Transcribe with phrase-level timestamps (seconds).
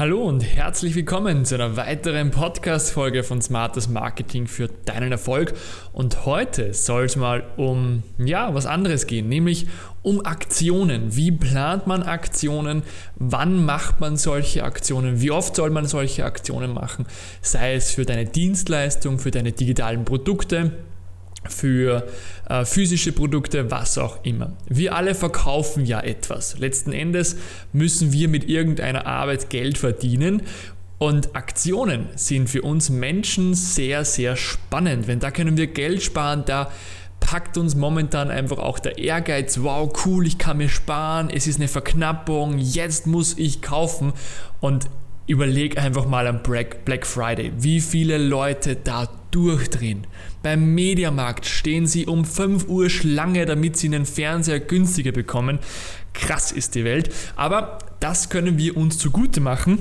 [0.00, 5.52] Hallo und herzlich willkommen zu einer weiteren Podcast-Folge von Smartes Marketing für deinen Erfolg.
[5.92, 9.66] Und heute soll es mal um ja, was anderes gehen, nämlich
[10.00, 11.14] um Aktionen.
[11.16, 12.82] Wie plant man Aktionen?
[13.16, 15.20] Wann macht man solche Aktionen?
[15.20, 17.04] Wie oft soll man solche Aktionen machen?
[17.42, 20.78] Sei es für deine Dienstleistung, für deine digitalen Produkte
[21.48, 22.06] für
[22.48, 24.52] äh, physische Produkte, was auch immer.
[24.68, 26.58] Wir alle verkaufen ja etwas.
[26.58, 27.36] Letzten Endes
[27.72, 30.42] müssen wir mit irgendeiner Arbeit Geld verdienen
[30.98, 35.08] und Aktionen sind für uns Menschen sehr, sehr spannend.
[35.08, 36.70] Wenn da können wir Geld sparen, da
[37.20, 41.56] packt uns momentan einfach auch der Ehrgeiz, wow, cool, ich kann mir sparen, es ist
[41.56, 44.12] eine Verknappung, jetzt muss ich kaufen.
[44.60, 44.90] Und
[45.26, 50.06] überleg einfach mal am Black Friday, wie viele Leute da durchdrehen.
[50.42, 55.58] Beim Mediamarkt stehen sie um 5 Uhr Schlange, damit sie einen Fernseher günstiger bekommen.
[56.14, 57.12] Krass ist die Welt.
[57.36, 59.78] Aber das können wir uns zugute machen.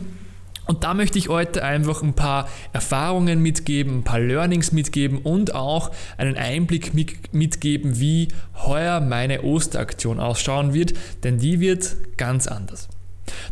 [0.69, 5.55] Und da möchte ich heute einfach ein paar Erfahrungen mitgeben, ein paar Learnings mitgeben und
[5.55, 6.91] auch einen Einblick
[7.33, 12.87] mitgeben, wie heuer meine Osteraktion ausschauen wird, denn die wird ganz anders.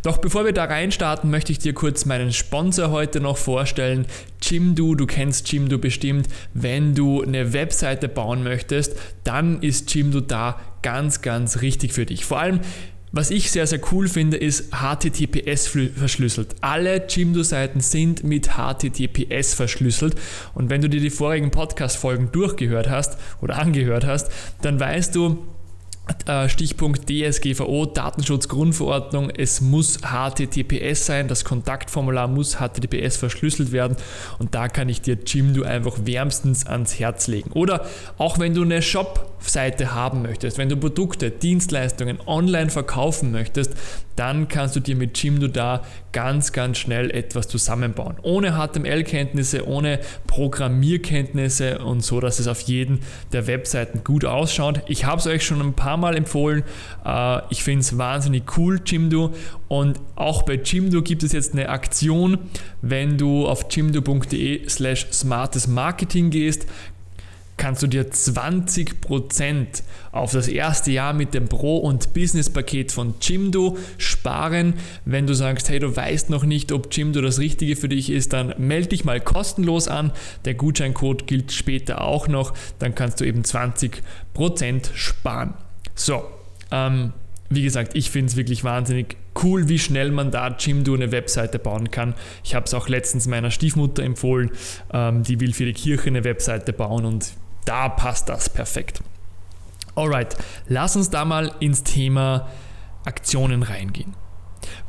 [0.03, 4.05] Doch bevor wir da reinstarten, möchte ich dir kurz meinen Sponsor heute noch vorstellen.
[4.41, 6.27] Jimdo, du kennst Jimdo bestimmt.
[6.53, 12.25] Wenn du eine Webseite bauen möchtest, dann ist Jimdo da ganz, ganz richtig für dich.
[12.25, 12.61] Vor allem
[13.13, 16.55] was ich sehr, sehr cool finde, ist HTTPS verschlüsselt.
[16.59, 20.15] Alle Jimdo-Seiten sind mit HTTPS verschlüsselt.
[20.53, 24.29] Und wenn du dir die vorigen Podcast-Folgen durchgehört hast oder angehört hast,
[24.61, 25.47] dann weißt du,
[26.47, 33.97] Stichpunkt DSGVO, Datenschutzgrundverordnung, es muss HTTPS sein, das Kontaktformular muss HTTPS verschlüsselt werden.
[34.39, 37.51] Und da kann ich dir Jimdo einfach wärmstens ans Herz legen.
[37.51, 37.85] Oder
[38.17, 43.73] auch wenn du eine Shop-Seite haben möchtest, wenn du Produkte, Dienstleistungen online verkaufen möchtest,
[44.17, 48.17] dann kannst du dir mit Jimdo da ganz, ganz schnell etwas zusammenbauen.
[48.23, 52.99] Ohne HTML-Kenntnisse, ohne Programmierkenntnisse und so, dass es auf jeden
[53.31, 54.81] der Webseiten gut ausschaut.
[54.87, 56.63] Ich habe es euch schon ein paar Mal empfohlen.
[57.05, 59.33] Äh, ich finde es wahnsinnig cool, Jimdo.
[59.67, 62.39] Und auch bei Jimdo gibt es jetzt eine Aktion.
[62.81, 66.65] Wenn du auf jimdo.de slash smartes Marketing gehst,
[67.67, 69.67] kannst du dir 20%
[70.13, 74.75] auf das erste Jahr mit dem Pro- und Business-Paket von Jimdo sparen.
[75.03, 78.31] Wenn du sagst, hey, du weißt noch nicht, ob Jimdo das Richtige für dich ist,
[78.31, 80.13] dann melde dich mal kostenlos an.
[80.45, 82.53] Der Gutscheincode gilt später auch noch.
[82.79, 84.01] Dann kannst du eben 20%
[84.93, 85.53] sparen.
[85.93, 86.23] So,
[86.71, 87.11] ähm,
[87.49, 91.59] wie gesagt, ich finde es wirklich wahnsinnig cool, wie schnell man da Jimdo eine Webseite
[91.59, 92.15] bauen kann.
[92.45, 94.51] Ich habe es auch letztens meiner Stiefmutter empfohlen,
[94.93, 97.33] ähm, die will für die Kirche eine Webseite bauen und
[97.67, 99.01] da passt das perfekt.
[99.95, 102.47] Alright, lass uns da mal ins Thema
[103.05, 104.13] Aktionen reingehen.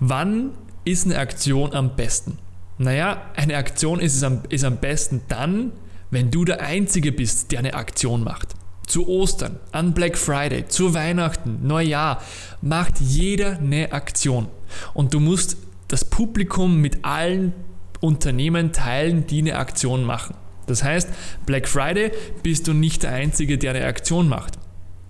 [0.01, 0.51] Wann
[0.85, 2.39] ist eine Aktion am besten?
[2.79, 5.73] Naja, eine Aktion ist, am, ist am besten dann,
[6.11, 8.55] wenn du der Einzige bist, der eine Aktion macht.
[8.87, 12.23] Zu Ostern, an Black Friday, zu Weihnachten, Neujahr
[12.63, 14.49] macht jeder eine Aktion.
[14.95, 15.57] Und du musst
[15.89, 17.53] das Publikum mit allen
[18.01, 20.37] Unternehmen teilen, die eine Aktion machen.
[20.69, 21.09] Das heißt,
[21.47, 22.13] Black Friday
[22.43, 24.59] bist du nicht der Einzige, der eine Aktion macht.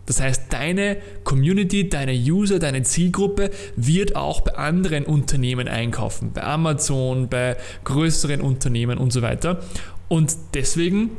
[0.07, 6.43] Das heißt, deine Community, deine User, deine Zielgruppe wird auch bei anderen Unternehmen einkaufen, bei
[6.43, 9.61] Amazon, bei größeren Unternehmen und so weiter.
[10.09, 11.11] Und deswegen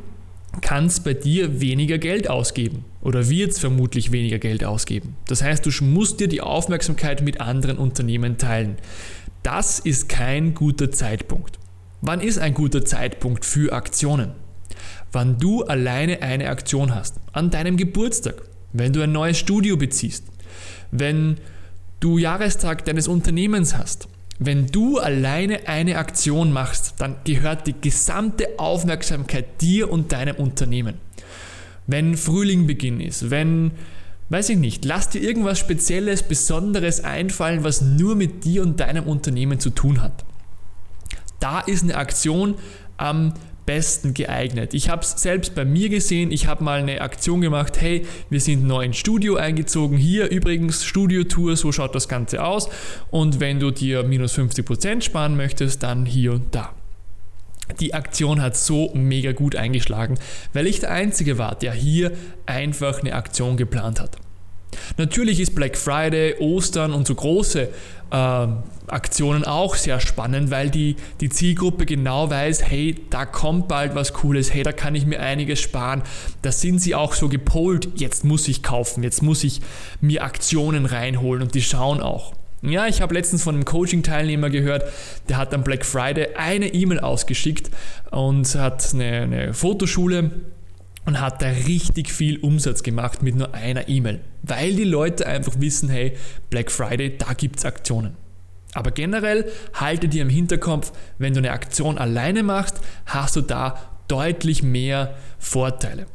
[0.61, 5.15] kann es bei dir weniger Geld ausgeben oder wird es vermutlich weniger Geld ausgeben.
[5.27, 8.77] Das heißt, du musst dir die Aufmerksamkeit mit anderen Unternehmen teilen.
[9.43, 11.59] Das ist kein guter Zeitpunkt.
[12.01, 14.31] Wann ist ein guter Zeitpunkt für Aktionen?
[15.11, 17.19] Wann du alleine eine Aktion hast.
[17.33, 18.35] An deinem Geburtstag.
[18.71, 20.23] Wenn du ein neues Studio beziehst.
[20.91, 21.37] Wenn
[21.99, 24.07] du Jahrestag deines Unternehmens hast.
[24.37, 30.95] Wenn du alleine eine Aktion machst, dann gehört die gesamte Aufmerksamkeit dir und deinem Unternehmen.
[31.87, 33.71] Wenn Frühlingbeginn ist, wenn,
[34.29, 39.05] weiß ich nicht, lass dir irgendwas Spezielles, Besonderes einfallen, was nur mit dir und deinem
[39.05, 40.23] Unternehmen zu tun hat.
[41.39, 42.55] Da ist eine Aktion
[42.97, 43.33] am
[43.65, 44.73] besten geeignet.
[44.73, 46.31] Ich habe es selbst bei mir gesehen.
[46.31, 47.79] Ich habe mal eine Aktion gemacht.
[47.79, 49.95] Hey, wir sind neu ins Studio eingezogen.
[49.95, 52.69] Hier übrigens Studiotour, so schaut das Ganze aus.
[53.11, 56.73] Und wenn du dir minus 50% sparen möchtest, dann hier und da.
[57.79, 60.17] Die Aktion hat so mega gut eingeschlagen,
[60.53, 62.13] weil ich der Einzige war, der hier
[62.47, 64.17] einfach eine Aktion geplant hat.
[64.97, 67.69] Natürlich ist Black Friday, Ostern und so große
[68.11, 68.47] äh,
[68.87, 74.13] Aktionen auch sehr spannend, weil die, die Zielgruppe genau weiß, hey, da kommt bald was
[74.13, 76.01] Cooles, hey, da kann ich mir einiges sparen.
[76.41, 79.61] Da sind sie auch so gepolt, jetzt muss ich kaufen, jetzt muss ich
[80.01, 82.33] mir Aktionen reinholen und die schauen auch.
[82.61, 84.83] Ja, ich habe letztens von einem Coaching-Teilnehmer gehört,
[85.29, 87.69] der hat am Black Friday eine E-Mail ausgeschickt
[88.11, 90.31] und hat eine, eine Fotoschule
[91.09, 95.53] und hat da richtig viel Umsatz gemacht mit nur einer E-Mail, weil die Leute einfach
[95.57, 96.15] wissen, hey,
[96.51, 98.15] Black Friday, da gibt es Aktionen.
[98.75, 103.81] Aber generell halte dir im Hinterkopf, wenn du eine Aktion alleine machst, hast du da
[104.07, 106.05] deutlich mehr Vorteile.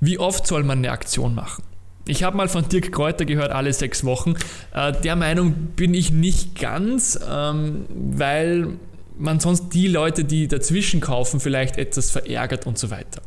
[0.00, 1.62] Wie oft soll man eine Aktion machen?
[2.06, 4.36] Ich habe mal von Dirk Kräuter gehört, alle sechs Wochen.
[4.72, 8.78] Äh, der Meinung bin ich nicht ganz, ähm, weil
[9.18, 13.22] man sonst die Leute, die dazwischen kaufen, vielleicht etwas verärgert und so weiter.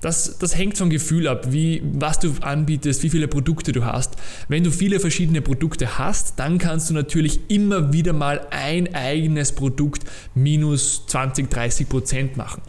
[0.00, 4.16] Das, das hängt vom Gefühl ab, wie, was du anbietest, wie viele Produkte du hast.
[4.48, 9.52] Wenn du viele verschiedene Produkte hast, dann kannst du natürlich immer wieder mal ein eigenes
[9.52, 10.04] Produkt
[10.34, 12.62] minus 20, 30 Prozent machen.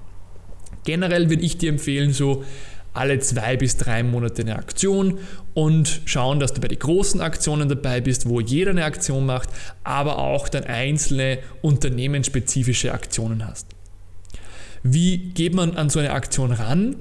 [0.84, 2.44] Generell würde ich dir empfehlen, so
[2.94, 5.20] alle zwei bis drei Monate eine Aktion
[5.54, 9.50] und schauen, dass du bei den großen Aktionen dabei bist, wo jeder eine Aktion macht,
[9.84, 13.68] aber auch dann einzelne unternehmensspezifische Aktionen hast.
[14.84, 16.96] Wie geht man an so eine Aktion ran?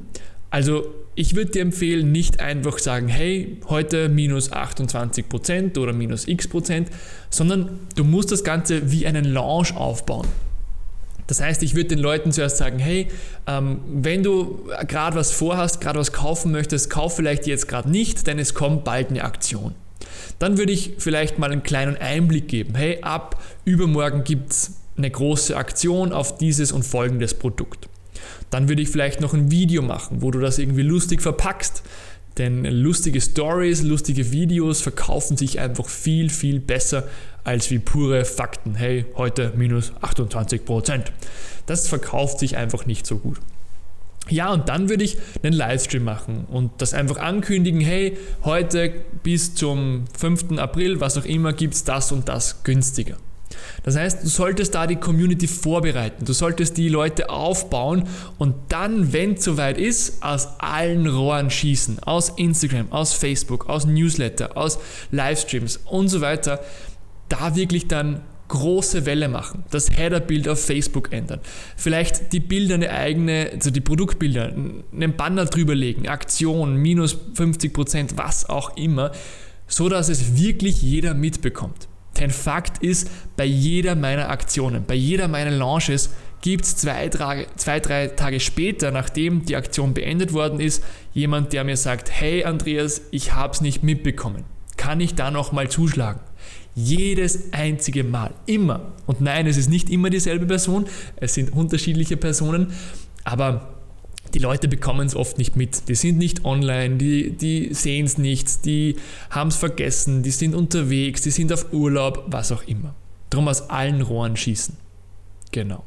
[0.50, 6.48] Also ich würde dir empfehlen, nicht einfach sagen, hey, heute minus 28% oder minus x
[6.48, 6.88] Prozent,
[7.30, 10.26] sondern du musst das Ganze wie einen Launch aufbauen.
[11.30, 13.06] Das heißt, ich würde den Leuten zuerst sagen, hey,
[13.46, 18.26] ähm, wenn du gerade was vorhast, gerade was kaufen möchtest, kauf vielleicht jetzt gerade nicht,
[18.26, 19.76] denn es kommt bald eine Aktion.
[20.40, 22.74] Dann würde ich vielleicht mal einen kleinen Einblick geben.
[22.74, 27.88] Hey, ab übermorgen gibt es eine große Aktion auf dieses und folgendes Produkt.
[28.50, 31.84] Dann würde ich vielleicht noch ein Video machen, wo du das irgendwie lustig verpackst.
[32.40, 37.06] Denn lustige Stories, lustige Videos verkaufen sich einfach viel, viel besser
[37.44, 38.76] als wie pure Fakten.
[38.76, 41.12] Hey, heute minus 28 Prozent.
[41.66, 43.36] Das verkauft sich einfach nicht so gut.
[44.30, 48.90] Ja, und dann würde ich einen Livestream machen und das einfach ankündigen, hey, heute
[49.22, 50.58] bis zum 5.
[50.58, 53.18] April, was auch immer, gibt es das und das günstiger.
[53.82, 58.04] Das heißt, du solltest da die Community vorbereiten, du solltest die Leute aufbauen
[58.38, 62.00] und dann, wenn es soweit ist, aus allen Rohren schießen.
[62.00, 64.78] Aus Instagram, aus Facebook, aus Newsletter, aus
[65.10, 66.60] Livestreams und so weiter.
[67.28, 71.40] Da wirklich dann große Welle machen, das Header-Bild auf Facebook ändern,
[71.76, 78.48] vielleicht die Bilder eine eigene, also die Produktbilder, einen Banner drüberlegen, Aktion, minus 50%, was
[78.48, 79.12] auch immer,
[79.68, 81.86] so dass es wirklich jeder mitbekommt.
[82.20, 86.10] Denn Fakt ist, bei jeder meiner Aktionen, bei jeder meiner Launches
[86.42, 87.08] gibt es zwei,
[87.56, 92.44] zwei, drei Tage später, nachdem die Aktion beendet worden ist, jemand, der mir sagt, hey
[92.44, 94.44] Andreas, ich habe es nicht mitbekommen.
[94.76, 96.20] Kann ich da nochmal zuschlagen?
[96.74, 98.32] Jedes einzige Mal.
[98.46, 98.92] Immer.
[99.06, 100.86] Und nein, es ist nicht immer dieselbe Person,
[101.16, 102.72] es sind unterschiedliche Personen,
[103.24, 103.79] aber
[104.34, 105.88] die Leute bekommen es oft nicht mit.
[105.88, 108.96] Die sind nicht online, die, die sehen es nicht, die
[109.30, 112.94] haben es vergessen, die sind unterwegs, die sind auf Urlaub, was auch immer.
[113.30, 114.76] Drum aus allen Rohren schießen.
[115.52, 115.84] Genau.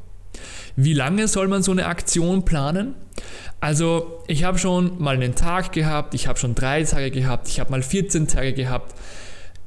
[0.76, 2.94] Wie lange soll man so eine Aktion planen?
[3.60, 7.60] Also ich habe schon mal einen Tag gehabt, ich habe schon drei Tage gehabt, ich
[7.60, 8.94] habe mal 14 Tage gehabt.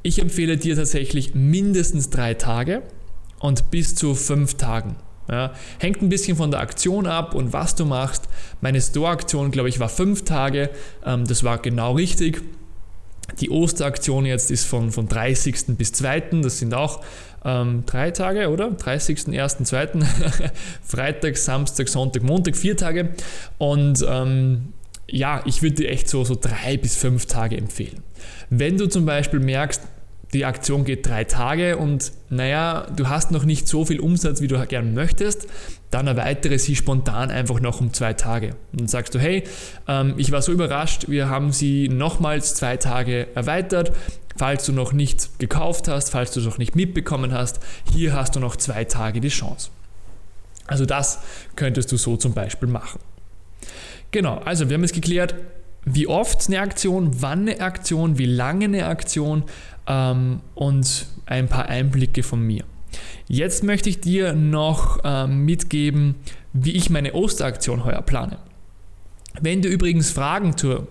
[0.04, 2.84] Ich empfehle dir tatsächlich mindestens drei Tage
[3.40, 4.98] und bis zu fünf Tagen.
[5.30, 8.24] Ja, hängt ein bisschen von der Aktion ab und was du machst.
[8.62, 10.70] Meine Store-Aktion, glaube ich, war fünf Tage.
[11.06, 12.42] Ähm, das war genau richtig.
[13.40, 15.78] Die Osteraktion jetzt ist von, von 30.
[15.78, 16.20] bis 2.
[16.42, 17.04] Das sind auch
[17.44, 18.72] ähm, drei Tage, oder?
[18.72, 19.90] 30., 1., 2.
[20.84, 23.10] Freitag, Samstag, Sonntag, Montag, vier Tage.
[23.58, 24.74] Und ähm,
[25.10, 28.02] ja, ich würde dir echt so, so drei bis fünf Tage empfehlen.
[28.50, 29.82] Wenn du zum Beispiel merkst,
[30.34, 34.48] die Aktion geht drei Tage und naja, du hast noch nicht so viel Umsatz, wie
[34.48, 35.48] du gern möchtest,
[35.90, 38.56] dann erweitere sie spontan einfach noch um zwei Tage.
[38.72, 39.44] Und dann sagst du, hey,
[39.88, 43.94] ähm, ich war so überrascht, wir haben sie nochmals zwei Tage erweitert.
[44.36, 47.60] Falls du noch nicht gekauft hast, falls du es noch nicht mitbekommen hast,
[47.92, 49.70] hier hast du noch zwei Tage die Chance.
[50.68, 51.20] Also das
[51.56, 53.00] könntest du so zum Beispiel machen.
[54.12, 55.36] Genau, also wir haben jetzt geklärt,
[55.94, 59.44] wie oft eine Aktion, wann eine Aktion, wie lange eine Aktion
[59.88, 62.64] ähm, und ein paar Einblicke von mir.
[63.28, 66.16] Jetzt möchte ich dir noch ähm, mitgeben,
[66.54, 68.38] wie ich meine Osteraktion heuer plane.
[69.40, 70.88] Wenn du übrigens Fragen zur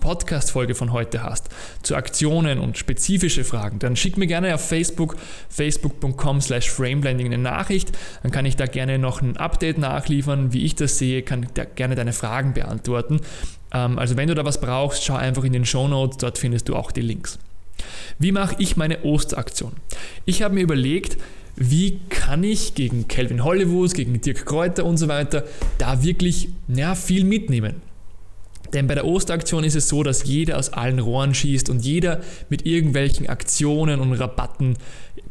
[0.00, 1.48] Podcast-Folge von heute hast,
[1.82, 5.16] zu Aktionen und spezifische Fragen, dann schick mir gerne auf Facebook,
[5.50, 7.92] facebook.com slash frameblending eine Nachricht.
[8.22, 11.64] Dann kann ich da gerne noch ein Update nachliefern, wie ich das sehe, kann da
[11.64, 13.20] gerne deine Fragen beantworten.
[13.76, 16.68] Ähm, also wenn du da was brauchst, schau einfach in den Show Notes, dort findest
[16.68, 17.38] du auch die Links.
[18.18, 19.72] Wie mache ich meine Osteraktion?
[20.24, 21.18] Ich habe mir überlegt,
[21.56, 25.44] wie kann ich gegen Calvin Hollywood, gegen Dirk Kräuter und so weiter
[25.78, 27.82] da wirklich ja, viel mitnehmen.
[28.72, 32.20] Denn bei der Osteraktion ist es so, dass jeder aus allen Rohren schießt und jeder
[32.48, 34.76] mit irgendwelchen Aktionen und Rabatten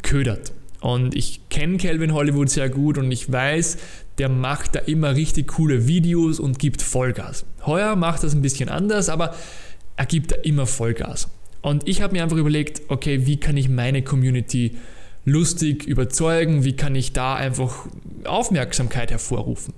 [0.04, 0.54] ködert.
[0.80, 3.78] Und ich kenne Calvin Hollywood sehr gut und ich weiß,
[4.18, 7.46] der macht da immer richtig coole Videos und gibt Vollgas.
[7.66, 9.36] Heuer macht das ein bisschen anders, aber
[9.98, 11.30] er gibt da immer Vollgas.
[11.62, 14.78] Und ich habe mir einfach überlegt, okay, wie kann ich meine Community
[15.26, 17.88] lustig überzeugen, wie kann ich da einfach
[18.26, 19.74] Aufmerksamkeit hervorrufen.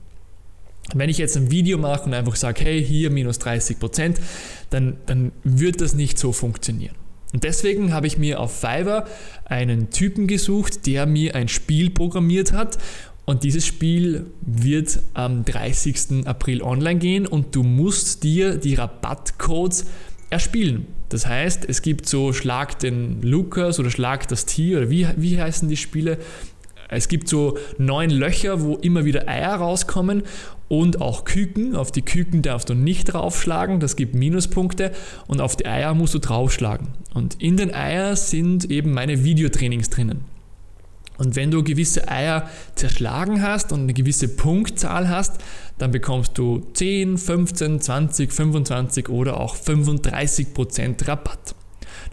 [0.93, 4.19] Wenn ich jetzt ein Video mache und einfach sage, hey, hier minus 30 Prozent,
[4.69, 6.95] dann, dann wird das nicht so funktionieren.
[7.33, 9.05] Und deswegen habe ich mir auf Fiverr
[9.45, 12.77] einen Typen gesucht, der mir ein Spiel programmiert hat.
[13.29, 16.25] Und dieses Spiel wird am 30.
[16.25, 19.85] April online gehen und du musst dir die Rabattcodes
[20.29, 20.87] erspielen.
[21.09, 25.41] Das heißt, es gibt so Schlag den Lukas oder Schlag das Tier oder wie, wie
[25.41, 26.19] heißen die Spiele?
[26.87, 30.23] Es gibt so neun Löcher, wo immer wieder Eier rauskommen
[30.69, 31.75] und auch Küken.
[31.75, 34.93] Auf die Küken darfst du nicht draufschlagen, das gibt Minuspunkte
[35.27, 36.87] und auf die Eier musst du draufschlagen.
[37.13, 40.36] Und in den Eier sind eben meine Videotrainings drinnen.
[41.17, 45.37] Und wenn du gewisse Eier zerschlagen hast und eine gewisse Punktzahl hast,
[45.77, 51.55] dann bekommst du 10, 15, 20, 25 oder auch 35% Rabatt.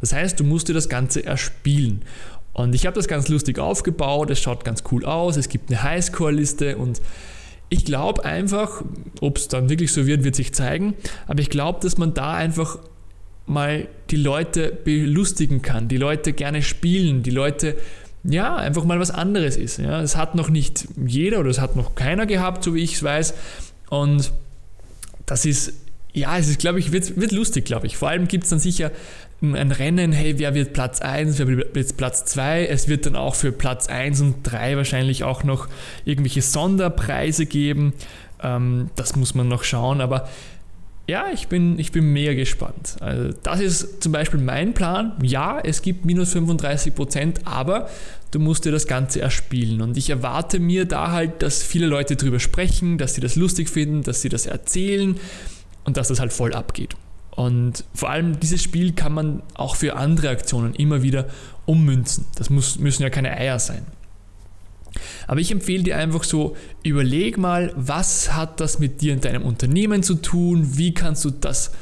[0.00, 2.02] Das heißt, du musst dir das Ganze erspielen.
[2.52, 5.82] Und ich habe das ganz lustig aufgebaut, es schaut ganz cool aus, es gibt eine
[5.82, 7.02] Highscore-Liste und
[7.68, 8.84] ich glaube einfach,
[9.20, 10.94] ob es dann wirklich so wird, wird sich zeigen,
[11.26, 12.78] aber ich glaube, dass man da einfach
[13.46, 17.76] mal die Leute belustigen kann, die Leute gerne spielen, die Leute
[18.24, 19.78] ja, einfach mal was anderes ist.
[19.78, 20.00] Ja.
[20.00, 23.02] Das hat noch nicht jeder oder es hat noch keiner gehabt, so wie ich es
[23.02, 23.34] weiß.
[23.90, 24.32] Und
[25.26, 25.74] das ist,
[26.12, 27.96] ja, es ist, glaube ich, wird, wird lustig, glaube ich.
[27.96, 28.90] Vor allem gibt es dann sicher
[29.42, 32.66] ein Rennen, hey, wer wird Platz 1, wer wird Platz 2.
[32.66, 35.68] Es wird dann auch für Platz 1 und 3 wahrscheinlich auch noch
[36.06, 37.92] irgendwelche Sonderpreise geben.
[38.42, 40.28] Ähm, das muss man noch schauen, aber
[41.06, 42.96] ja, ich bin, ich bin mega gespannt.
[43.00, 45.12] Also das ist zum Beispiel mein Plan.
[45.22, 47.90] Ja, es gibt minus 35 Prozent, aber
[48.30, 49.82] du musst dir das Ganze erspielen.
[49.82, 53.68] Und ich erwarte mir da halt, dass viele Leute drüber sprechen, dass sie das lustig
[53.68, 55.20] finden, dass sie das erzählen
[55.84, 56.96] und dass das halt voll abgeht.
[57.32, 61.26] Und vor allem dieses Spiel kann man auch für andere Aktionen immer wieder
[61.66, 62.26] ummünzen.
[62.36, 63.84] Das muss, müssen ja keine Eier sein.
[65.26, 69.42] Aber ich empfehle dir einfach so, überleg mal, was hat das mit dir in deinem
[69.42, 70.76] Unternehmen zu tun?
[70.76, 71.72] Wie kannst du das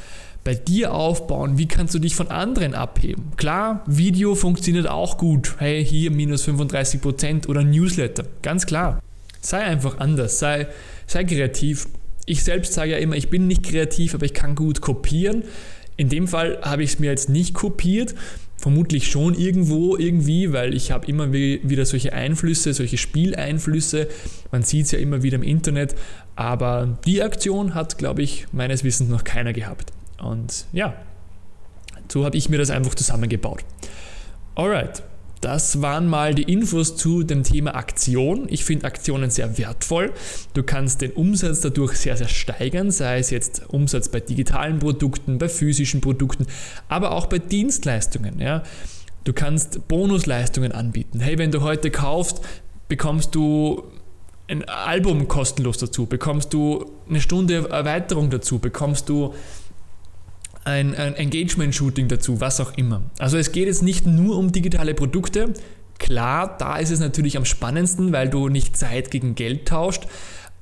[0.43, 1.57] bei dir aufbauen?
[1.57, 3.31] Wie kannst du dich von anderen abheben?
[3.37, 5.55] Klar, Video funktioniert auch gut.
[5.57, 8.25] Hey, hier minus 35% oder Newsletter.
[8.41, 8.99] Ganz klar.
[9.41, 10.39] Sei einfach anders.
[10.39, 10.67] Sei,
[11.07, 11.87] sei kreativ
[12.25, 15.43] ich selbst sage ja immer, ich bin nicht kreativ, aber ich kann gut kopieren.
[15.95, 18.15] In dem Fall habe ich es mir jetzt nicht kopiert,
[18.57, 24.07] vermutlich schon irgendwo, irgendwie, weil ich habe immer wieder solche Einflüsse, solche Spieleinflüsse.
[24.51, 25.95] Man sieht es ja immer wieder im Internet,
[26.35, 29.91] aber die Aktion hat, glaube ich, meines Wissens noch keiner gehabt.
[30.21, 30.95] Und ja,
[32.07, 33.65] so habe ich mir das einfach zusammengebaut.
[34.55, 35.03] Alright,
[35.43, 38.47] das waren mal die Infos zu dem Thema Aktion.
[38.49, 40.13] Ich finde Aktionen sehr wertvoll.
[40.53, 45.37] Du kannst den Umsatz dadurch sehr, sehr steigern, sei es jetzt Umsatz bei digitalen Produkten,
[45.37, 46.47] bei physischen Produkten,
[46.87, 48.39] aber auch bei Dienstleistungen.
[48.39, 48.63] Ja.
[49.25, 51.19] Du kannst Bonusleistungen anbieten.
[51.19, 52.39] Hey, wenn du heute kaufst,
[52.87, 53.83] bekommst du
[54.47, 59.33] ein Album kostenlos dazu, bekommst du eine Stunde Erweiterung dazu, bekommst du
[60.65, 63.01] ein, ein Engagement-Shooting dazu, was auch immer.
[63.19, 65.53] Also es geht jetzt nicht nur um digitale Produkte.
[65.99, 70.07] Klar, da ist es natürlich am spannendsten, weil du nicht Zeit gegen Geld tauscht,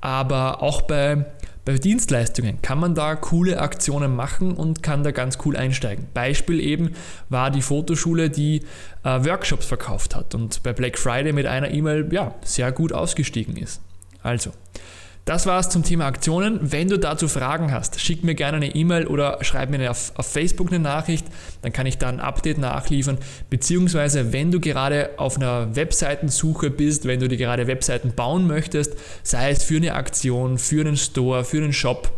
[0.00, 1.26] aber auch bei,
[1.64, 6.06] bei Dienstleistungen kann man da coole Aktionen machen und kann da ganz cool einsteigen.
[6.12, 6.92] Beispiel eben
[7.28, 8.62] war die Fotoschule, die
[9.04, 13.56] äh, Workshops verkauft hat und bei Black Friday mit einer E-Mail ja, sehr gut ausgestiegen
[13.56, 13.80] ist.
[14.22, 14.52] Also,
[15.24, 16.58] das war's zum Thema Aktionen.
[16.60, 20.26] Wenn du dazu Fragen hast, schick mir gerne eine E-Mail oder schreib mir auf, auf,
[20.26, 21.26] Facebook eine Nachricht,
[21.62, 23.18] dann kann ich da ein Update nachliefern.
[23.48, 28.94] Beziehungsweise, wenn du gerade auf einer Webseitensuche bist, wenn du dir gerade Webseiten bauen möchtest,
[29.22, 32.10] sei es für eine Aktion, für einen Store, für einen Shop,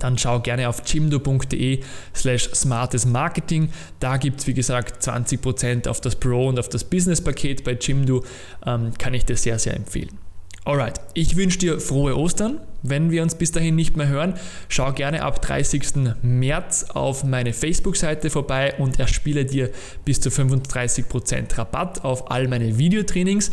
[0.00, 1.80] dann schau gerne auf jimdo.de
[2.14, 3.70] slash smartes Marketing.
[4.00, 8.24] Da gibt es, wie gesagt, 20% auf das Pro und auf das Business-Paket bei Jimdo.
[8.66, 10.25] Ähm, kann ich dir sehr, sehr empfehlen.
[10.66, 12.58] Alright, ich wünsche dir frohe Ostern.
[12.82, 14.34] Wenn wir uns bis dahin nicht mehr hören,
[14.68, 16.16] schau gerne ab 30.
[16.22, 19.70] März auf meine Facebook-Seite vorbei und erspiele dir
[20.04, 23.52] bis zu 35% Rabatt auf all meine Videotrainings.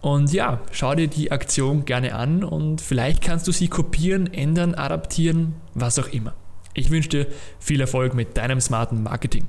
[0.00, 4.74] Und ja, schau dir die Aktion gerne an und vielleicht kannst du sie kopieren, ändern,
[4.74, 6.32] adaptieren, was auch immer.
[6.72, 7.26] Ich wünsche dir
[7.60, 9.44] viel Erfolg mit deinem smarten Marketing.